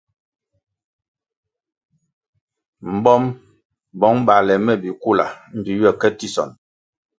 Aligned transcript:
Mbom, 2.95 3.23
bong 3.99 4.19
bale 4.25 4.55
me 4.65 4.73
bikula 4.81 5.25
mbpi 5.55 5.71
ywe 5.77 5.91
ke 5.99 6.07
tisonʼ. 6.19 6.53